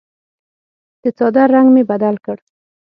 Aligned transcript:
د 1.01 1.03
څادر 1.17 1.47
رنګ 1.55 1.67
مې 1.75 1.83
بدل 1.91 2.15
کړ. 2.25 2.37